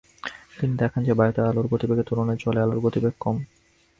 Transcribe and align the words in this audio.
তিনি 0.57 0.73
দেখান 0.77 1.01
যে 1.03 1.13
বায়ুতে 1.13 1.41
আলোর 1.41 1.67
গতিবেগের 1.67 2.07
তুলনায় 2.07 2.41
জলে 2.41 2.59
আলোর 2.61 2.79
গতিবেগ 2.79 3.13
কম। 3.19 3.35